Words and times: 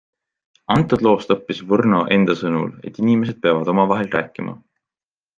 Antud 0.75 1.03
loost 1.07 1.33
õppis 1.35 1.59
Võrno 1.73 1.99
enda 2.17 2.35
sõnul, 2.39 2.71
et 2.91 2.97
inimesed 3.03 3.37
peavad 3.47 3.69
omavahel 3.75 4.09
rääkima. 4.21 4.57